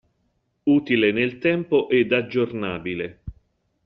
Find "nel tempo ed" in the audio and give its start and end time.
1.11-2.11